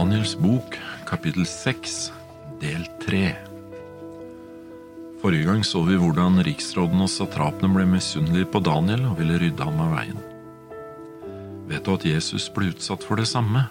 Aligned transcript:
Daniels 0.00 0.32
bok, 0.36 0.78
kapittel 1.04 1.44
6, 1.46 2.12
del 2.60 2.86
3 3.02 3.34
Forrige 5.20 5.44
gang 5.44 5.64
så 5.66 5.82
vi 5.84 5.98
hvordan 6.00 6.40
riksråden 6.46 7.02
og 7.04 7.10
satrapene 7.12 7.68
ble 7.74 7.84
misunnelige 7.90 8.48
på 8.54 8.62
Daniel 8.64 9.02
og 9.10 9.18
ville 9.18 9.36
rydde 9.42 9.66
ham 9.66 9.82
av 9.84 9.92
veien. 9.98 10.22
Vet 11.68 11.84
du 11.84 11.92
at 11.92 12.06
Jesus 12.08 12.46
ble 12.54 12.70
utsatt 12.70 13.04
for 13.04 13.20
det 13.20 13.26
samme? 13.28 13.66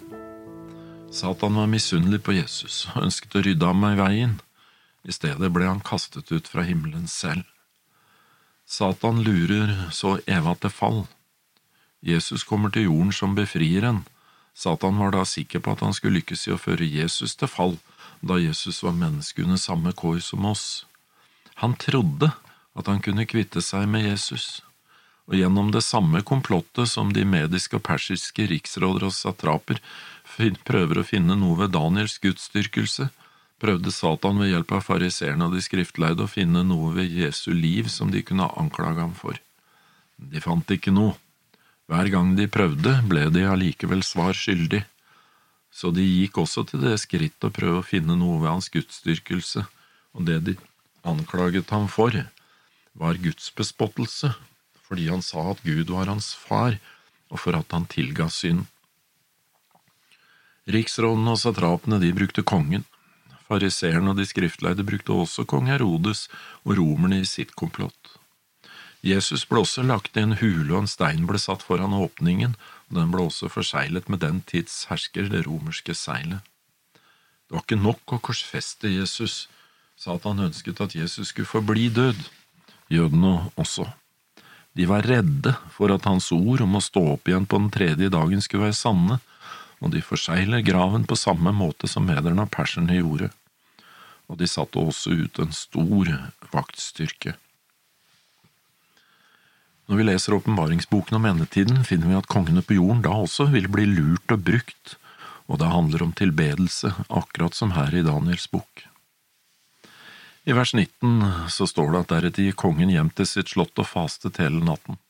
Satan 1.09 1.57
var 1.57 1.71
misunnelig 1.71 2.21
på 2.27 2.37
Jesus 2.37 2.83
og 2.91 3.07
ønsket 3.07 3.39
å 3.39 3.43
rydde 3.49 3.71
ham 3.71 3.89
av 3.89 3.97
veien. 4.03 4.37
I 5.01 5.17
stedet 5.17 5.49
ble 5.55 5.65
han 5.65 5.81
kastet 5.81 6.29
ut 6.29 6.51
fra 6.51 6.67
himmelen 6.69 7.09
selv. 7.09 7.41
Satan 8.69 9.25
lurer 9.25 9.73
så 9.89 10.19
Eva 10.29 10.53
til 10.61 10.77
fall. 10.77 11.03
Jesus 12.05 12.45
kommer 12.45 12.69
til 12.69 12.85
jorden 12.91 13.17
som 13.17 13.33
befrieren. 13.33 14.05
Satan 14.59 14.97
var 14.99 15.13
da 15.15 15.23
sikker 15.23 15.61
på 15.63 15.71
at 15.71 15.85
han 15.85 15.93
skulle 15.95 16.19
lykkes 16.19 16.47
i 16.49 16.51
å 16.51 16.59
føre 16.59 16.83
Jesus 16.83 17.37
til 17.39 17.47
fall, 17.47 17.77
da 18.19 18.35
Jesus 18.41 18.81
var 18.83 18.97
menneske 18.97 19.45
under 19.45 19.59
samme 19.61 19.93
kår 19.95 20.19
som 20.25 20.47
oss. 20.49 20.65
Han 21.63 21.77
trodde 21.79 22.33
at 22.75 22.89
han 22.91 22.99
kunne 23.03 23.27
kvitte 23.29 23.63
seg 23.63 23.87
med 23.87 24.03
Jesus, 24.03 24.59
og 25.31 25.37
gjennom 25.39 25.69
det 25.71 25.85
samme 25.85 26.23
komplottet 26.27 26.91
som 26.91 27.13
de 27.15 27.23
mediske 27.23 27.77
og 27.79 27.85
persiske 27.87 28.49
riksråder 28.51 29.07
og 29.07 29.15
satraper 29.15 29.79
prøver 30.67 30.99
å 30.99 31.07
finne 31.07 31.39
noe 31.39 31.55
ved 31.61 31.73
Daniels 31.77 32.17
gudsdyrkelse, 32.23 33.09
prøvde 33.59 33.91
Satan 33.91 34.39
ved 34.39 34.51
hjelp 34.53 34.75
av 34.75 34.85
fariseerne 34.87 35.47
og 35.47 35.55
de 35.55 35.63
skriftleide 35.63 36.25
å 36.25 36.31
finne 36.31 36.65
noe 36.67 36.91
ved 36.95 37.11
Jesu 37.11 37.51
liv 37.53 37.87
som 37.87 38.11
de 38.11 38.23
kunne 38.23 38.51
anklage 38.59 39.03
ham 39.03 39.15
for. 39.15 39.39
De 40.19 40.43
fant 40.43 40.75
ikke 40.75 40.91
noe. 40.95 41.15
Hver 41.89 42.05
gang 42.13 42.35
de 42.37 42.45
prøvde, 42.45 42.91
ble 43.09 43.23
de 43.33 43.47
allikevel 43.49 44.03
svar 44.05 44.35
skyldig, 44.37 44.83
så 45.73 45.89
de 45.89 46.03
gikk 46.05 46.37
også 46.37 46.61
til 46.69 46.83
det 46.83 46.99
skritt 47.01 47.45
å 47.45 47.49
prøve 47.53 47.79
å 47.81 47.85
finne 47.85 48.13
noe 48.19 48.37
ved 48.43 48.51
hans 48.51 48.69
gudsdyrkelse, 48.69 49.63
og 50.13 50.27
det 50.27 50.37
de 50.45 50.53
anklaget 51.01 51.73
ham 51.73 51.87
for, 51.89 52.13
var 52.93 53.17
gudsbespottelse, 53.23 54.35
fordi 54.85 55.07
han 55.09 55.25
sa 55.25 55.47
at 55.55 55.65
Gud 55.65 55.89
var 55.89 56.11
hans 56.13 56.35
far, 56.37 56.77
og 57.33 57.41
for 57.41 57.57
at 57.57 57.73
han 57.73 57.89
tilga 57.89 58.29
synd. 58.29 58.67
Riksrådene 60.69 61.33
og 61.33 61.41
satrapene 61.41 61.97
de 62.01 62.13
brukte 62.13 62.45
kongen, 62.45 62.85
fariseerne 63.49 64.13
og 64.13 64.21
de 64.21 64.29
skriftleide 64.29 64.85
brukte 64.85 65.17
også 65.25 65.47
kong 65.49 65.71
Herodes 65.73 66.27
og 66.67 66.77
romerne 66.77 67.23
i 67.23 67.25
sitt 67.25 67.57
komplott. 67.57 68.18
Jesus 69.05 69.45
ble 69.47 69.61
også 69.63 69.85
lagt 69.87 70.17
i 70.17 70.23
en 70.25 70.35
hule, 70.41 70.73
og 70.73 70.83
en 70.83 70.91
stein 70.91 71.23
ble 71.27 71.39
satt 71.39 71.63
foran 71.63 71.95
åpningen, 71.95 72.57
og 72.89 72.97
den 72.97 73.13
ble 73.13 73.27
også 73.29 73.47
forseglet 73.51 74.09
med 74.11 74.19
den 74.25 74.41
tids 74.49 74.83
hersker, 74.89 75.29
det 75.31 75.45
romerske 75.47 75.95
seilet. 75.95 76.43
Det 77.47 77.55
var 77.55 77.63
ikke 77.63 77.79
nok 77.79 78.13
å 78.13 78.19
korsfeste 78.27 78.91
Jesus, 78.91 79.47
sa 79.99 80.17
at 80.17 80.27
han 80.27 80.43
ønsket 80.43 80.83
at 80.83 80.97
Jesus 80.97 81.31
skulle 81.31 81.49
forbli 81.49 81.87
død, 81.95 82.19
jødene 82.91 83.49
også. 83.59 83.87
De 84.75 84.85
var 84.89 85.07
redde 85.07 85.55
for 85.73 85.91
at 85.95 86.05
hans 86.07 86.29
ord 86.35 86.61
om 86.63 86.77
å 86.77 86.83
stå 86.83 87.01
opp 87.15 87.27
igjen 87.27 87.47
på 87.49 87.57
den 87.59 87.71
tredje 87.73 88.11
dagen 88.13 88.43
skulle 88.43 88.67
være 88.67 88.77
sanne, 88.77 89.19
og 89.79 89.93
de 89.95 90.03
forsegler 90.03 90.63
graven 90.65 91.07
på 91.07 91.17
samme 91.17 91.53
måte 91.55 91.87
som 91.87 92.05
mederne 92.07 92.43
av 92.43 92.51
perserne 92.51 92.99
gjorde, 92.99 93.31
og 94.27 94.37
de 94.39 94.47
satte 94.47 94.79
også 94.79 95.15
ut 95.23 95.39
en 95.39 95.55
stor 95.55 96.11
vaktstyrke. 96.51 97.39
Når 99.89 99.97
vi 99.97 100.05
leser 100.05 100.35
åpenbaringsboken 100.37 101.17
om 101.17 101.23
endetiden, 101.25 101.81
finner 101.81 102.11
vi 102.11 102.17
at 102.19 102.29
kongene 102.29 102.61
på 102.61 102.75
jorden 102.77 103.01
da 103.01 103.15
også 103.23 103.47
vil 103.49 103.65
bli 103.73 103.87
lurt 103.89 104.29
og 104.29 104.43
brukt, 104.45 104.93
og 105.49 105.57
det 105.57 105.71
handler 105.71 106.03
om 106.05 106.11
tilbedelse, 106.13 106.91
akkurat 107.09 107.57
som 107.57 107.73
her 107.73 107.95
i 107.97 108.03
Daniels 108.05 108.45
bok. 108.53 108.83
I 110.45 110.53
vers 110.53 110.75
19 110.77 111.49
så 111.49 111.65
står 111.65 111.89
det 111.91 112.01
at 112.03 112.11
deretter 112.13 112.45
gikk 112.45 112.59
kongen 112.61 112.93
hjem 112.93 113.09
til 113.17 113.27
sitt 113.31 113.49
slott 113.49 113.81
og 113.81 113.89
fastet 113.89 114.37
hele 114.37 114.61
natten. 114.61 115.01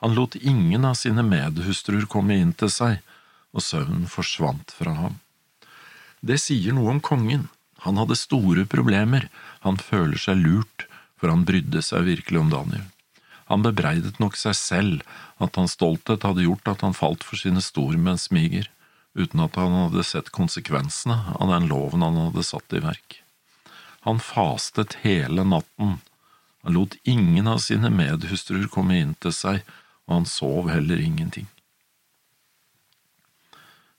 Han 0.00 0.16
lot 0.16 0.38
ingen 0.40 0.88
av 0.88 0.96
sine 1.00 1.20
medhustruer 1.24 2.08
komme 2.08 2.40
inn 2.40 2.56
til 2.56 2.72
seg, 2.72 3.04
og 3.52 3.60
søvnen 3.60 4.08
forsvant 4.08 4.72
fra 4.72 4.96
ham. 5.02 5.20
Det 6.24 6.40
sier 6.40 6.72
noe 6.72 6.96
om 6.96 7.04
kongen. 7.04 7.50
Han 7.84 8.00
hadde 8.00 8.16
store 8.16 8.64
problemer, 8.64 9.28
han 9.60 9.76
føler 9.76 10.16
seg 10.16 10.40
lurt, 10.40 10.88
for 11.20 11.28
han 11.28 11.44
brydde 11.44 11.84
seg 11.84 12.08
virkelig 12.08 12.40
om 12.40 12.52
Daniel. 12.52 12.88
Han 13.50 13.64
bebreidet 13.64 14.20
nok 14.22 14.38
seg 14.40 14.56
selv 14.56 15.02
at 15.42 15.58
hans 15.60 15.76
stolthet 15.76 16.24
hadde 16.24 16.46
gjort 16.46 16.70
at 16.70 16.84
han 16.86 16.96
falt 16.96 17.26
for 17.26 17.40
sine 17.40 17.62
stormennsmiger, 17.64 18.70
uten 19.14 19.44
at 19.44 19.58
han 19.60 19.76
hadde 19.76 20.04
sett 20.06 20.32
konsekvensene 20.34 21.36
av 21.36 21.52
den 21.52 21.68
loven 21.70 22.02
han 22.02 22.18
hadde 22.26 22.46
satt 22.46 22.72
i 22.74 22.82
verk. 22.82 23.20
Han 24.04 24.20
fastet 24.20 24.98
hele 25.04 25.44
natten, 25.48 25.98
han 26.64 26.76
lot 26.76 26.96
ingen 27.04 27.48
av 27.48 27.60
sine 27.60 27.90
medhustruer 27.92 28.68
komme 28.72 28.96
inn 29.00 29.12
til 29.20 29.32
seg, 29.36 29.60
og 30.08 30.18
han 30.18 30.26
sov 30.28 30.70
heller 30.72 31.00
ingenting. 31.00 31.46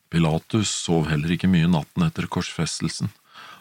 Pilatus 0.10 0.72
sov 0.72 1.10
heller 1.10 1.34
ikke 1.36 1.50
mye 1.50 1.70
natten 1.70 2.06
etter 2.06 2.30
korsfestelsen. 2.32 3.10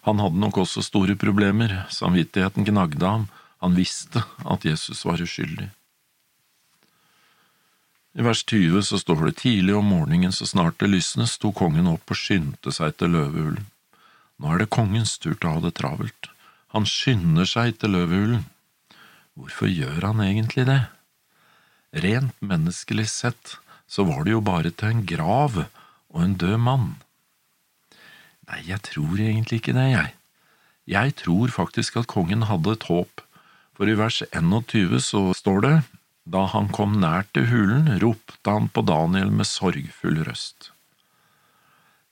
Han 0.05 0.21
hadde 0.21 0.41
nok 0.41 0.61
også 0.65 0.84
store 0.84 1.17
problemer, 1.21 1.83
samvittigheten 1.93 2.69
gnagde 2.69 3.09
ham, 3.09 3.25
han 3.65 3.77
visste 3.79 4.21
at 4.45 4.65
Jesus 4.69 5.07
var 5.09 5.23
uskyldig. 5.25 5.71
I 8.15 8.23
vers 8.23 8.45
20 8.45 8.83
så 8.87 8.99
står 9.01 9.25
det 9.25 9.39
tidlig 9.41 9.75
om 9.75 9.89
morgenen 9.89 10.35
så 10.37 10.47
snart 10.47 10.77
det 10.79 10.91
lysnes, 10.93 11.39
sto 11.39 11.51
kongen 11.57 11.89
opp 11.91 12.13
og 12.13 12.21
skyndte 12.21 12.75
seg 12.77 12.95
til 13.01 13.17
løvehulen. 13.17 13.65
Nå 14.39 14.53
er 14.53 14.61
det 14.61 14.75
kongens 14.75 15.17
tur 15.17 15.33
til 15.33 15.49
å 15.49 15.55
ha 15.57 15.65
det 15.65 15.73
travelt. 15.81 16.29
Han 16.77 16.85
skynder 16.87 17.49
seg 17.49 17.79
til 17.81 17.97
løvehulen. 17.97 18.45
Hvorfor 19.35 19.73
gjør 19.73 20.11
han 20.11 20.23
egentlig 20.23 20.69
det? 20.69 20.81
Rent 22.05 22.37
menneskelig 22.45 23.09
sett 23.11 23.57
så 23.91 24.05
var 24.07 24.27
det 24.27 24.37
jo 24.37 24.45
bare 24.45 24.71
til 24.71 24.93
en 24.93 25.05
grav 25.09 25.63
og 25.65 26.21
en 26.21 26.37
død 26.39 26.59
mann. 26.69 26.89
Nei, 28.45 28.61
jeg 28.69 28.85
tror 28.93 29.17
egentlig 29.17 29.63
ikke 29.63 29.75
det, 29.75 29.91
jeg. 29.95 30.17
Jeg 30.85 31.15
tror 31.25 31.49
faktisk 31.49 31.97
at 31.97 32.11
kongen 32.13 32.45
hadde 32.51 32.77
et 32.77 32.91
håp 32.93 33.25
for 33.75 33.91
i 33.91 33.97
vers 33.99 34.23
21 34.33 35.01
så 35.03 35.27
står 35.37 35.65
det, 35.65 35.75
da 36.25 36.47
han 36.53 36.71
kom 36.73 37.01
nær 37.03 37.27
til 37.37 37.49
hulen, 37.51 37.91
ropte 38.01 38.51
han 38.51 38.71
på 38.73 38.85
Daniel 38.87 39.33
med 39.35 39.49
sorgfull 39.51 40.23
røst. 40.25 40.71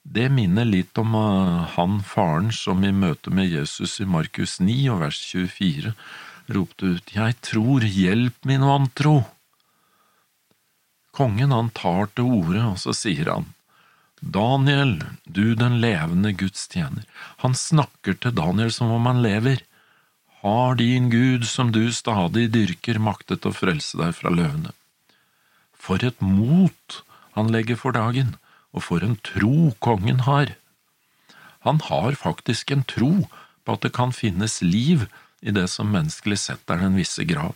Det 0.03 0.27
minner 0.34 0.67
litt 0.67 0.99
om 0.99 1.15
uh, 1.15 1.62
han 1.77 2.00
faren 2.03 2.50
som 2.53 2.83
i 2.84 2.91
møte 2.93 3.31
med 3.31 3.49
Jesus 3.49 4.00
i 4.03 4.09
Markus 4.09 4.59
9 4.61 4.75
og 4.93 5.05
vers 5.05 5.21
24 5.31 5.95
ropte 6.53 6.97
ut 6.97 7.15
Jeg 7.15 7.39
tror, 7.47 7.87
hjelp 7.87 8.49
min 8.49 8.67
vantro! 8.67 9.23
Kongen 11.15 11.53
han 11.53 11.71
tar 11.77 12.09
til 12.17 12.29
orde, 12.41 12.62
og 12.73 12.79
så 12.83 12.94
sier 12.97 13.31
han 13.31 13.53
Daniel, 14.23 15.00
du 15.25 15.55
den 15.59 15.81
levende 15.83 16.31
Guds 16.39 16.69
tjener. 16.71 17.05
Han 17.43 17.56
snakker 17.59 18.15
til 18.15 18.34
Daniel 18.37 18.71
som 18.75 18.93
om 18.94 19.09
han 19.11 19.23
lever. 19.25 19.65
Har 20.43 20.75
din 20.75 21.11
Gud, 21.11 21.47
som 21.47 21.71
du 21.71 21.93
stadig 21.95 22.49
dyrker, 22.51 22.99
maktet 22.99 23.47
å 23.47 23.53
frelse 23.55 23.95
deg 24.01 24.11
fra 24.19 24.33
løvene? 24.35 24.73
For 25.79 26.03
et 26.03 26.19
mot 26.19 26.99
han 27.37 27.53
legger 27.55 27.79
for 27.79 27.95
dagen, 27.95 28.35
og 28.75 28.83
for 28.89 29.07
en 29.07 29.15
tro 29.23 29.71
kongen 29.79 30.25
har. 30.27 30.57
Han 31.63 31.79
har 31.87 32.19
faktisk 32.19 32.75
en 32.75 32.83
tro 32.83 33.29
på 33.63 33.79
at 33.79 33.87
det 33.87 33.95
kan 33.95 34.11
finnes 34.11 34.59
liv 34.67 35.07
i 35.47 35.55
det 35.55 35.69
som 35.71 35.95
menneskelig 35.95 36.41
sett 36.49 36.75
er 36.75 36.83
den 36.83 36.99
visse 36.99 37.23
grav. 37.23 37.55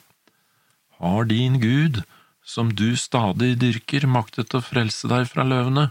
Har 1.02 1.26
din 1.26 1.58
Gud, 1.58 2.04
som 2.46 2.70
du 2.70 2.94
stadig 2.94 3.56
dyrker, 3.58 4.06
maktet 4.06 4.54
å 4.54 4.62
frelse 4.62 5.10
deg 5.10 5.26
fra 5.26 5.42
løvene? 5.42 5.90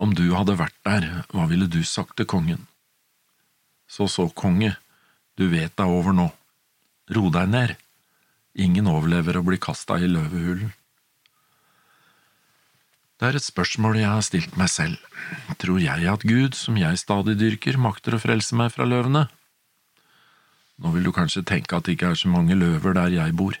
Om 0.00 0.16
du 0.16 0.30
hadde 0.32 0.56
vært 0.56 0.80
der, 0.88 1.10
hva 1.36 1.44
ville 1.52 1.68
du 1.68 1.82
sagt 1.84 2.16
til 2.16 2.32
kongen? 2.32 2.64
Så 3.94 4.08
så, 4.10 4.26
konge, 4.34 4.72
du 5.38 5.46
vet 5.52 5.74
det 5.76 5.84
er 5.84 5.98
over 5.98 6.14
nå. 6.16 6.30
Ro 7.14 7.28
deg 7.30 7.50
ned. 7.52 7.74
Ingen 8.58 8.88
overlever 8.90 9.38
å 9.38 9.44
bli 9.46 9.58
kasta 9.62 10.00
i 10.02 10.08
løvehulen. 10.10 10.72
Det 13.14 13.28
er 13.28 13.38
et 13.38 13.46
spørsmål 13.46 14.00
jeg 14.00 14.10
har 14.10 14.24
stilt 14.26 14.56
meg 14.58 14.70
selv. 14.72 14.98
Tror 15.62 15.78
jeg 15.78 16.08
at 16.10 16.26
Gud, 16.26 16.56
som 16.58 16.78
jeg 16.78 16.98
stadig 16.98 17.36
dyrker, 17.38 17.78
makter 17.78 18.16
å 18.16 18.22
frelse 18.22 18.58
meg 18.58 18.72
fra 18.74 18.86
løvene? 18.88 19.28
Nå 20.82 20.90
vil 20.96 21.06
du 21.06 21.12
kanskje 21.14 21.44
tenke 21.46 21.78
at 21.78 21.86
det 21.86 21.94
ikke 21.94 22.10
er 22.10 22.18
så 22.18 22.30
mange 22.32 22.58
løver 22.58 22.96
der 22.98 23.14
jeg 23.14 23.36
bor, 23.38 23.54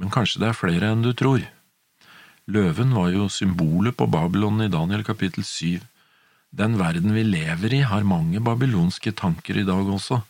men 0.00 0.12
kanskje 0.12 0.40
det 0.40 0.48
er 0.48 0.56
flere 0.56 0.88
enn 0.94 1.04
du 1.04 1.12
tror. 1.12 1.44
Løven 2.48 2.94
var 2.96 3.12
jo 3.12 3.28
symbolet 3.28 3.96
på 3.98 4.08
Babylon 4.08 4.64
i 4.64 4.72
Daniel 4.72 5.04
kapittel 5.04 5.44
syv. 5.44 5.84
Den 6.56 6.78
verden 6.80 7.12
vi 7.12 7.22
lever 7.26 7.74
i, 7.74 7.82
har 7.84 8.06
mange 8.08 8.40
babylonske 8.40 9.12
tanker 9.12 9.58
i 9.60 9.64
dag 9.68 9.90
også, 9.92 10.22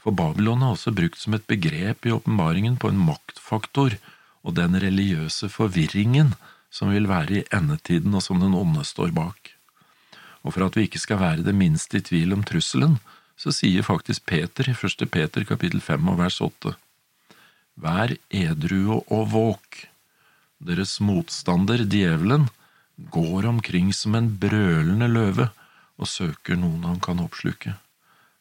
for 0.00 0.16
Babylon 0.16 0.62
er 0.64 0.72
også 0.72 0.94
brukt 0.96 1.20
som 1.20 1.34
et 1.36 1.44
begrep 1.50 2.06
i 2.06 2.12
åpenbaringen 2.14 2.78
på 2.80 2.88
en 2.88 3.00
maktfaktor 3.02 3.98
og 4.46 4.54
den 4.56 4.78
religiøse 4.80 5.50
forvirringen 5.52 6.32
som 6.72 6.92
vil 6.94 7.08
være 7.10 7.40
i 7.40 7.44
endetiden 7.52 8.16
og 8.16 8.24
som 8.24 8.40
den 8.40 8.56
onde 8.56 8.84
står 8.86 9.12
bak. 9.16 9.52
Og 10.46 10.54
for 10.54 10.64
at 10.64 10.78
vi 10.78 10.86
ikke 10.88 11.02
skal 11.02 11.20
være 11.20 11.44
det 11.44 11.56
minste 11.58 12.00
i 12.00 12.06
tvil 12.06 12.32
om 12.38 12.46
trusselen, 12.46 12.96
så 13.36 13.52
sier 13.52 13.84
faktisk 13.84 14.24
Peter 14.30 14.70
i 14.70 14.76
første 14.78 15.04
Peter 15.06 15.44
kapittel 15.44 15.84
fem 15.84 16.08
og 16.08 16.16
vers 16.22 16.40
åtte. 16.44 16.78
Vær 17.76 18.14
edru 18.32 19.02
og 19.02 19.28
våk. 19.34 19.84
Deres 20.64 20.96
motstander, 21.04 21.84
djevelen, 21.84 22.48
går 23.12 23.46
omkring 23.46 23.92
som 23.94 24.16
en 24.18 24.32
brølende 24.40 25.12
løve 25.12 25.50
og 25.98 26.08
søker 26.08 26.58
noen 26.58 26.86
han 26.86 27.02
kan 27.02 27.20
oppsluke. 27.22 27.74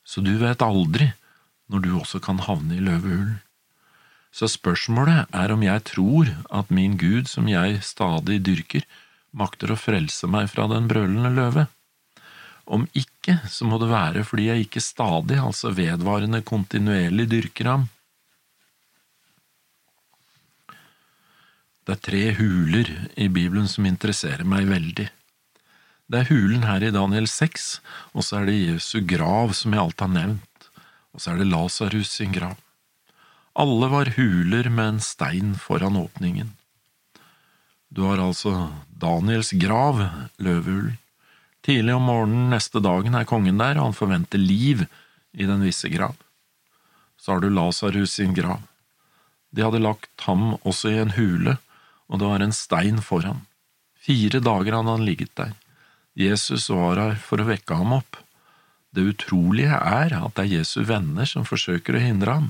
Så 0.08 0.24
du 0.24 0.38
vet 0.40 0.64
aldri 0.64 1.12
når 1.68 1.84
du 1.84 1.90
også 1.98 2.22
kan 2.24 2.40
havne 2.46 2.78
i 2.78 2.84
løvehulen. 2.84 3.42
Så 4.32 4.50
spørsmålet 4.52 5.26
er 5.36 5.52
om 5.52 5.64
jeg 5.66 5.84
tror 5.90 6.30
at 6.54 6.70
min 6.70 6.98
Gud, 7.02 7.28
som 7.28 7.48
jeg 7.50 7.82
stadig 7.84 8.40
dyrker, 8.46 8.86
makter 9.34 9.74
å 9.74 9.80
frelse 9.80 10.30
meg 10.30 10.52
fra 10.52 10.68
den 10.72 10.88
brølende 10.90 11.32
løve. 11.34 11.66
Om 12.68 12.86
ikke, 13.00 13.40
så 13.50 13.66
må 13.66 13.80
det 13.82 13.90
være 13.90 14.26
fordi 14.28 14.50
jeg 14.50 14.68
ikke 14.68 14.84
stadig, 14.84 15.40
altså 15.42 15.72
vedvarende, 15.76 16.44
kontinuerlig 16.46 17.30
dyrker 17.32 17.72
ham. 17.72 17.88
Det 21.88 21.96
er 21.96 22.04
tre 22.04 22.24
huler 22.36 22.90
i 23.16 23.30
Bibelen 23.32 23.70
som 23.72 23.88
interesserer 23.88 24.44
meg 24.44 24.68
veldig. 24.68 25.08
Det 26.08 26.22
er 26.22 26.30
hulen 26.32 26.64
her 26.64 26.86
i 26.88 26.94
Daniel 26.96 27.26
6, 27.28 27.64
og 28.16 28.24
så 28.24 28.40
er 28.40 28.46
det 28.48 28.62
Jesu 28.62 29.02
grav 29.04 29.52
som 29.58 29.74
jeg 29.76 29.84
alt 29.84 30.04
har 30.06 30.12
nevnt, 30.14 30.70
og 31.12 31.20
så 31.20 31.34
er 31.34 31.42
det 31.42 31.50
Lasarus 31.52 32.14
sin 32.16 32.32
grav. 32.32 32.56
Alle 33.60 33.90
var 33.92 34.14
huler 34.16 34.70
med 34.72 34.94
en 34.94 35.02
stein 35.04 35.58
foran 35.60 36.00
åpningen. 36.00 36.54
Du 37.92 38.06
har 38.08 38.24
altså 38.24 38.70
Daniels 38.88 39.52
grav, 39.60 40.00
løvehulen. 40.40 40.96
Tidlig 41.68 41.98
om 41.98 42.08
morgenen 42.08 42.48
neste 42.54 42.80
dagen 42.80 43.18
er 43.18 43.28
kongen 43.28 43.60
der, 43.60 43.76
og 43.76 43.90
han 43.90 44.00
forventer 44.00 44.40
liv 44.40 44.86
i 45.36 45.44
den 45.44 45.68
visse 45.68 45.92
grav. 45.92 46.16
Så 47.20 47.34
har 47.34 47.44
du 47.44 47.52
Lasarus 47.52 48.16
sin 48.16 48.32
grav. 48.38 48.64
De 49.52 49.66
hadde 49.66 49.84
lagt 49.84 50.24
ham 50.24 50.54
også 50.62 50.94
i 50.94 51.02
en 51.04 51.18
hule, 51.20 51.58
og 52.08 52.22
det 52.22 52.32
var 52.32 52.46
en 52.46 52.56
stein 52.56 53.04
foran. 53.04 53.44
Fire 54.00 54.40
dager 54.40 54.78
hadde 54.78 54.94
han 54.94 55.04
ligget 55.04 55.36
der. 55.36 55.58
Jesus 56.18 56.70
var 56.74 56.98
her 56.98 57.20
for 57.22 57.44
å 57.44 57.46
vekke 57.46 57.78
ham 57.78 57.94
opp. 58.00 58.18
Det 58.90 59.04
utrolige 59.06 59.78
er 59.78 60.16
at 60.18 60.34
det 60.38 60.46
er 60.48 60.54
Jesu 60.58 60.80
venner 60.88 61.28
som 61.30 61.46
forsøker 61.46 61.98
å 61.98 62.02
hindre 62.02 62.38
ham. 62.40 62.48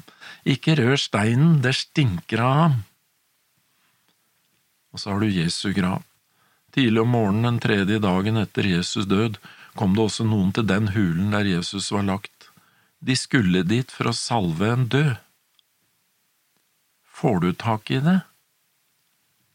Ikke 0.48 0.78
rør 0.80 0.96
steinen, 1.02 1.58
det 1.60 1.76
stinker 1.76 2.44
av 2.46 2.54
ham. 2.62 2.78
Og 4.96 5.02
så 5.02 5.12
har 5.12 5.20
du 5.20 5.28
Jesu 5.28 5.74
grav. 5.76 6.06
Tidlig 6.72 7.04
om 7.04 7.12
morgenen 7.12 7.50
den 7.50 7.60
tredje 7.64 8.00
dagen 8.00 8.40
etter 8.40 8.70
Jesus 8.70 9.10
død 9.10 9.42
kom 9.78 9.98
det 9.98 10.06
også 10.08 10.26
noen 10.26 10.54
til 10.56 10.66
den 10.70 10.94
hulen 10.96 11.36
der 11.36 11.50
Jesus 11.50 11.92
var 11.92 12.08
lagt. 12.08 12.48
De 13.04 13.18
skulle 13.20 13.66
dit 13.68 13.92
for 13.92 14.10
å 14.10 14.16
salve 14.16 14.72
en 14.72 14.88
død. 14.90 15.18
Får 17.18 17.44
du 17.44 17.52
tak 17.54 17.92
i 17.92 18.00
det? 18.06 18.22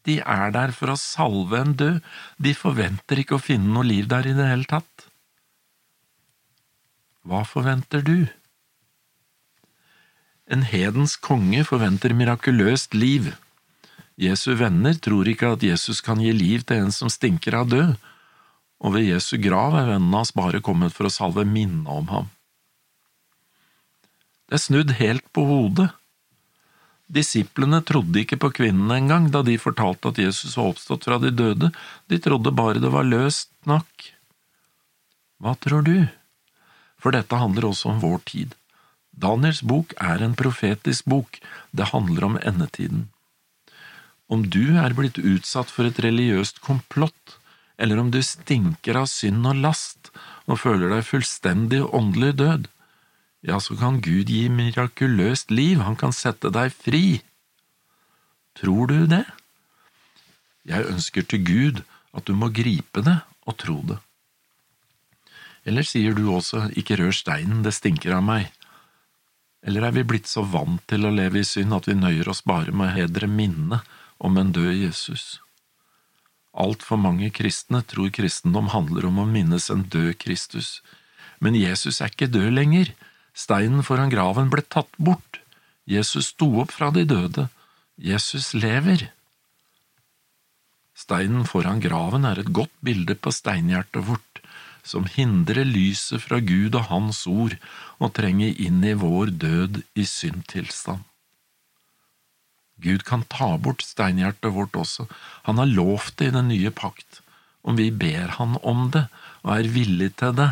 De 0.06 0.18
er 0.18 0.52
der 0.54 0.72
for 0.74 0.92
å 0.92 0.98
salve 0.98 1.60
en 1.62 1.74
død, 1.78 2.00
de 2.42 2.52
forventer 2.58 3.22
ikke 3.22 3.38
å 3.38 3.42
finne 3.42 3.70
noe 3.70 3.86
liv 3.86 4.08
der 4.10 4.26
i 4.26 4.34
det 4.36 4.48
hele 4.48 4.68
tatt. 4.68 5.06
Hva 7.22 7.44
forventer 7.46 8.02
du? 8.02 8.26
En 10.50 10.66
hedens 10.66 11.14
konge 11.22 11.62
forventer 11.64 12.14
mirakuløst 12.18 12.96
liv. 12.98 13.30
Jesu 14.18 14.52
venner 14.58 14.98
tror 14.98 15.30
ikke 15.30 15.54
at 15.54 15.62
Jesus 15.64 16.02
kan 16.04 16.20
gi 16.20 16.34
liv 16.34 16.66
til 16.66 16.82
en 16.82 16.92
som 16.94 17.10
stinker 17.12 17.56
av 17.62 17.70
død, 17.70 17.94
og 18.82 18.96
ved 18.96 19.06
Jesu 19.06 19.36
grav 19.38 19.78
er 19.78 19.92
vennene 19.94 20.18
hans 20.18 20.34
bare 20.34 20.60
kommet 20.64 20.94
for 20.94 21.06
å 21.06 21.14
salve 21.14 21.46
minnet 21.46 21.86
om 21.86 22.10
ham. 22.10 22.30
Det 24.50 24.58
er 24.58 24.66
snudd 24.66 24.90
helt 24.98 25.24
på 25.32 25.46
hodet. 25.46 25.92
Disiplene 27.12 27.82
trodde 27.84 28.22
ikke 28.22 28.38
på 28.40 28.48
kvinnene 28.56 28.96
engang 29.02 29.28
da 29.34 29.42
de 29.44 29.58
fortalte 29.60 30.12
at 30.12 30.20
Jesus 30.22 30.56
var 30.56 30.72
oppstått 30.72 31.04
fra 31.08 31.18
de 31.20 31.32
døde, 31.34 31.68
de 32.08 32.18
trodde 32.24 32.54
bare 32.56 32.80
det 32.80 32.92
var 32.94 33.04
løst 33.04 33.50
nok. 33.68 34.08
Hva 35.42 35.52
tror 35.60 35.84
du? 35.84 36.08
For 37.02 37.12
dette 37.12 37.36
handler 37.36 37.68
også 37.68 37.92
om 37.92 38.00
vår 38.00 38.22
tid. 38.30 38.56
Daniels 39.12 39.60
bok 39.60 39.92
er 40.00 40.24
en 40.24 40.38
profetisk 40.38 41.04
bok, 41.12 41.36
det 41.76 41.90
handler 41.92 42.30
om 42.30 42.38
endetiden. 42.40 43.10
Om 44.32 44.46
du 44.48 44.78
er 44.80 44.94
blitt 44.96 45.20
utsatt 45.20 45.68
for 45.68 45.84
et 45.84 46.00
religiøst 46.00 46.62
komplott, 46.64 47.36
eller 47.76 48.00
om 48.00 48.08
du 48.14 48.22
stinker 48.24 49.02
av 49.02 49.10
synd 49.12 49.44
og 49.50 49.60
last 49.60 50.12
og 50.46 50.62
føler 50.62 50.94
deg 50.94 51.04
fullstendig 51.04 51.82
åndelig 51.92 52.38
død, 52.40 52.71
ja, 53.42 53.58
så 53.60 53.74
kan 53.78 54.00
Gud 54.02 54.30
gi 54.30 54.46
mirakuløst 54.48 55.50
liv, 55.50 55.82
han 55.82 55.98
kan 55.98 56.14
sette 56.14 56.52
deg 56.54 56.70
fri. 56.74 57.20
Tror 58.58 58.86
du 58.90 59.06
det? 59.10 59.24
Jeg 60.68 60.86
ønsker 60.86 61.26
til 61.26 61.42
Gud 61.42 61.82
at 62.14 62.26
du 62.28 62.36
må 62.38 62.52
gripe 62.54 63.02
det 63.02 63.18
og 63.48 63.58
tro 63.58 63.80
det. 63.88 63.98
Eller 65.66 65.86
sier 65.86 66.14
du 66.14 66.28
også 66.30 66.68
ikke 66.78 66.98
rør 66.98 67.14
steinen, 67.14 67.62
det 67.66 67.74
stinker 67.74 68.14
av 68.18 68.24
meg? 68.26 68.50
Eller 69.62 69.86
er 69.86 69.94
vi 69.94 70.06
blitt 70.06 70.30
så 70.30 70.42
vant 70.42 70.82
til 70.90 71.06
å 71.06 71.14
leve 71.14 71.42
i 71.42 71.46
synd 71.46 71.74
at 71.74 71.86
vi 71.86 71.98
nøyer 71.98 72.30
oss 72.30 72.42
bare 72.46 72.74
med 72.74 72.90
å 72.90 72.96
hedre 72.96 73.30
minnet 73.30 73.86
om 74.22 74.38
en 74.38 74.50
død 74.54 74.74
Jesus. 74.74 75.38
Altfor 76.52 76.98
mange 77.00 77.30
kristne 77.34 77.80
tror 77.88 78.10
kristendom 78.14 78.70
handler 78.74 79.06
om 79.08 79.22
å 79.22 79.28
minnes 79.28 79.70
en 79.72 79.86
død 79.88 80.18
Kristus, 80.22 80.80
men 81.42 81.56
Jesus 81.58 82.02
er 82.02 82.10
ikke 82.12 82.30
død 82.30 82.50
lenger, 82.54 82.92
steinen 83.32 83.82
foran 83.86 84.12
graven 84.12 84.50
ble 84.52 84.62
tatt 84.62 84.92
bort, 84.98 85.40
Jesus 85.88 86.30
sto 86.32 86.48
opp 86.62 86.72
fra 86.76 86.90
de 86.94 87.04
døde, 87.08 87.48
Jesus 87.96 88.52
lever. 88.54 89.08
Steinen 90.94 91.46
foran 91.48 91.80
graven 91.82 92.26
er 92.28 92.38
et 92.42 92.52
godt 92.54 92.74
bilde 92.84 93.16
på 93.18 93.32
steinhjertet 93.34 94.06
vårt, 94.06 94.42
som 94.82 95.06
hindrer 95.06 95.64
lyset 95.66 96.22
fra 96.24 96.40
Gud 96.42 96.74
og 96.78 96.88
Hans 96.90 97.24
ord 97.30 97.56
å 98.02 98.10
trenge 98.10 98.50
inn 98.50 98.82
i 98.84 98.94
vår 98.98 99.32
død 99.42 99.82
i 99.98 100.06
syndtilstand. 100.06 101.02
Gud 102.82 103.04
kan 103.06 103.22
ta 103.30 103.54
bort 103.62 103.84
steinhjertet 103.86 104.50
vårt 104.54 104.74
også, 104.78 105.06
han 105.46 105.60
har 105.62 105.70
lovt 105.70 106.18
det 106.18 106.30
i 106.30 106.34
den 106.34 106.50
nye 106.50 106.72
pakt. 106.74 107.20
Om 107.62 107.78
vi 107.78 107.92
ber 107.94 108.34
han 108.40 108.56
om 108.66 108.88
det 108.94 109.06
og 109.42 109.52
er 109.54 109.70
villig 109.70 110.10
til 110.18 110.34
det, 110.34 110.50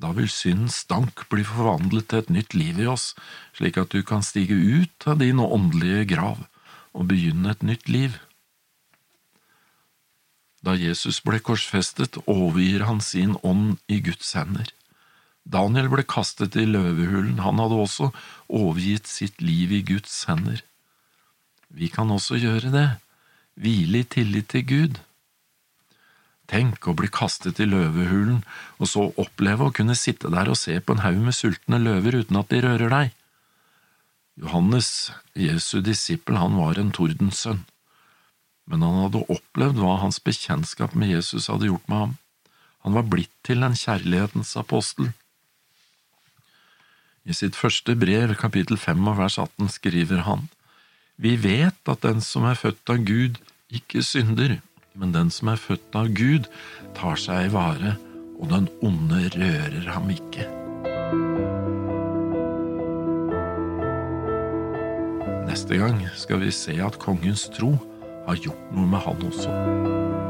da 0.00 0.10
vil 0.16 0.28
syndens 0.30 0.80
stank 0.82 1.26
bli 1.30 1.44
forvandlet 1.46 2.08
til 2.10 2.22
et 2.24 2.30
nytt 2.36 2.54
liv 2.58 2.80
i 2.82 2.90
oss, 2.90 3.12
slik 3.54 3.78
at 3.78 3.94
du 3.94 4.02
kan 4.06 4.24
stige 4.26 4.56
ut 4.56 5.06
av 5.06 5.20
din 5.22 5.42
åndelige 5.42 6.08
grav 6.16 6.42
og 6.94 7.10
begynne 7.10 7.54
et 7.54 7.62
nytt 7.62 7.90
liv. 7.90 8.18
Da 10.64 10.74
Jesus 10.78 11.20
ble 11.20 11.38
korsfestet, 11.44 12.18
overgir 12.26 12.86
han 12.88 13.02
sin 13.04 13.36
ånd 13.44 13.76
i 13.86 14.00
Guds 14.02 14.32
hender. 14.34 14.70
Daniel 15.44 15.90
ble 15.92 16.06
kastet 16.08 16.56
i 16.56 16.64
løvehulen, 16.64 17.42
han 17.44 17.60
hadde 17.60 17.76
også 17.84 18.10
overgitt 18.48 19.10
sitt 19.10 19.42
liv 19.44 19.74
i 19.76 19.82
Guds 19.84 20.22
hender. 20.30 20.62
Vi 21.68 21.90
kan 21.92 22.10
også 22.10 22.40
gjøre 22.40 22.72
det, 22.72 22.88
hvile 23.60 24.00
i 24.00 24.08
tillit 24.08 24.48
til 24.54 24.64
Gud. 24.64 25.02
Tenk 26.50 26.86
å 26.86 26.94
bli 26.96 27.08
kastet 27.08 27.60
i 27.62 27.66
løvehulen, 27.68 28.42
og 28.78 28.88
så 28.90 29.06
oppleve 29.20 29.68
å 29.68 29.74
kunne 29.74 29.96
sitte 29.96 30.30
der 30.32 30.50
og 30.52 30.58
se 30.60 30.76
på 30.80 30.94
en 30.94 31.04
haug 31.04 31.20
med 31.24 31.36
sultne 31.36 31.80
løver 31.80 32.20
uten 32.20 32.40
at 32.40 32.50
de 32.52 32.60
rører 32.64 32.92
deg. 32.92 33.14
Johannes, 34.40 35.12
Jesu 35.38 35.78
disippel, 35.84 36.36
han 36.36 36.58
var 36.58 36.80
en 36.80 36.92
tordensønn, 36.94 37.62
men 38.68 38.84
han 38.84 39.00
hadde 39.04 39.24
opplevd 39.30 39.80
hva 39.80 39.98
hans 40.02 40.20
bekjentskap 40.24 40.96
med 40.98 41.12
Jesus 41.14 41.48
hadde 41.52 41.70
gjort 41.70 41.86
med 41.88 42.02
ham. 42.02 42.14
Han 42.84 42.96
var 42.98 43.06
blitt 43.08 43.32
til 43.46 43.64
en 43.64 43.76
kjærlighetens 43.78 44.52
apostel. 44.60 45.12
I 47.24 47.32
sitt 47.32 47.56
første 47.56 47.94
brev, 47.96 48.34
kapittel 48.36 48.76
fem 48.76 49.00
og 49.08 49.16
vers 49.22 49.38
18, 49.40 49.70
skriver 49.72 50.26
han. 50.26 50.48
Vi 51.16 51.38
vet 51.40 51.88
at 51.88 52.02
den 52.04 52.20
som 52.24 52.44
er 52.44 52.58
født 52.58 52.90
av 52.92 53.00
Gud, 53.08 53.38
ikke 53.72 54.02
synder, 54.04 54.58
men 54.94 55.14
den 55.14 55.30
som 55.34 55.50
er 55.50 55.58
født 55.58 55.96
av 55.98 56.10
Gud, 56.14 56.46
tar 56.94 57.18
seg 57.18 57.48
i 57.48 57.54
vare, 57.54 57.96
og 58.38 58.50
den 58.52 58.68
onde 58.84 59.26
rører 59.34 59.88
ham 59.90 60.10
ikke. 60.14 60.46
Neste 65.48 65.78
gang 65.78 66.00
skal 66.18 66.42
vi 66.42 66.54
se 66.54 66.78
at 66.82 66.98
kongens 67.02 67.48
tro 67.54 67.74
har 68.28 68.38
gjort 68.42 68.70
noe 68.74 68.90
med 68.90 69.02
han 69.04 69.26
også. 69.30 70.23